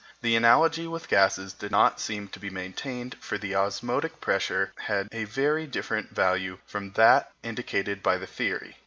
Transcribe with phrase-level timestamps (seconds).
[0.23, 5.07] The analogy with gases did not seem to be maintained, for the osmotic pressure had
[5.11, 8.77] a very different value from that indicated by the theory.